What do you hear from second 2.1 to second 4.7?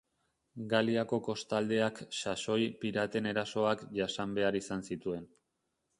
saxoi piraten erasoak jasan behar